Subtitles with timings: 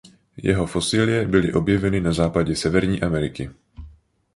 [0.37, 3.49] Jeho fosilie byly objeveny na západě Severní Ameriky.